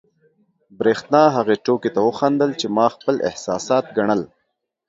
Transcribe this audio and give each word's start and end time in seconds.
برېښنا 0.79 1.23
هغې 1.35 1.55
ټوکې 1.65 1.89
ته 1.95 1.99
وخندل، 2.07 2.49
چې 2.59 2.67
ما 2.75 2.85
خپل 2.95 3.15
احساسات 3.29 3.85
ګڼل. 3.97 4.21